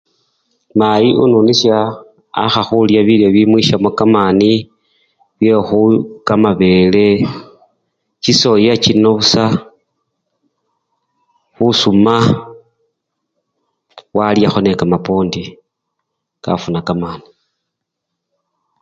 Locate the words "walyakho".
14.17-14.59